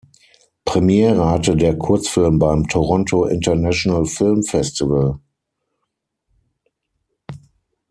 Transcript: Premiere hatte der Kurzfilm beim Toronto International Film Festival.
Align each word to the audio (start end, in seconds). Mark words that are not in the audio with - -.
Premiere 0.65 1.29
hatte 1.29 1.55
der 1.55 1.77
Kurzfilm 1.77 2.39
beim 2.39 2.67
Toronto 2.67 3.25
International 3.25 4.03
Film 4.07 4.41
Festival. 4.41 5.19